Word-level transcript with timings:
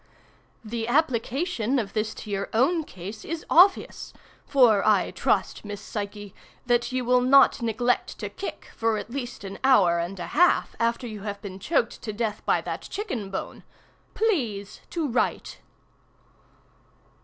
The 0.65 0.87
application 0.87 1.77
of 1.77 1.93
this 1.93 2.15
to 2.15 2.31
your 2.31 2.49
own 2.53 2.85
case 2.85 3.23
is 3.23 3.45
obvious—for 3.51 4.83
I 4.83 5.11
trust, 5.11 5.63
Miss 5.63 5.79
Psyche, 5.79 6.33
that 6.65 6.91
you 6.91 7.05
will 7.05 7.21
not 7.21 7.61
neglect 7.61 8.17
to 8.17 8.27
kick 8.27 8.71
for 8.75 8.97
at 8.97 9.11
least 9.11 9.43
an 9.43 9.59
hour 9.63 9.99
and 9.99 10.19
a 10.19 10.25
half 10.33 10.75
after 10.79 11.05
you 11.05 11.21
have 11.21 11.39
been 11.43 11.59
choked 11.59 12.01
to 12.01 12.13
death 12.13 12.43
by 12.47 12.61
that 12.61 12.81
chicken 12.81 13.29
bone. 13.29 13.63
Please 14.15 14.81
to 14.89 15.07
write! 15.07 15.59